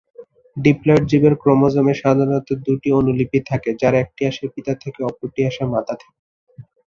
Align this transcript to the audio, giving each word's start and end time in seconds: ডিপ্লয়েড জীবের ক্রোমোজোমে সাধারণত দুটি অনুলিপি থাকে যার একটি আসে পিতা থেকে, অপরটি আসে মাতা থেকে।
ডিপ্লয়েড 0.57 1.03
জীবের 1.11 1.35
ক্রোমোজোমে 1.41 1.93
সাধারণত 2.01 2.49
দুটি 2.65 2.89
অনুলিপি 2.99 3.39
থাকে 3.49 3.69
যার 3.81 3.95
একটি 4.03 4.21
আসে 4.29 4.45
পিতা 4.53 4.73
থেকে, 4.83 4.99
অপরটি 5.09 5.41
আসে 5.49 5.63
মাতা 5.73 5.93
থেকে। 5.95 6.19